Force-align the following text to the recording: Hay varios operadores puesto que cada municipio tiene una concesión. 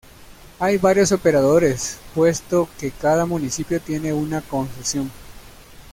Hay 0.57 0.79
varios 0.79 1.11
operadores 1.11 1.99
puesto 2.15 2.67
que 2.79 2.89
cada 2.89 3.27
municipio 3.27 3.79
tiene 3.79 4.11
una 4.11 4.41
concesión. 4.41 5.11